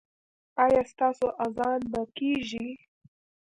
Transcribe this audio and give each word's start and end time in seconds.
ایا 0.63 0.81
ستاسو 0.91 1.27
اذان 1.45 1.81
به 1.91 2.01
کیږي؟ 2.17 2.67